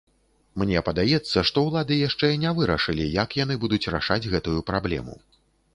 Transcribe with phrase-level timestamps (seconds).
[0.61, 5.15] Мне падаецца, што ўлады яшчэ не вырашылі, як яны будуць рашаць гэтую праблему.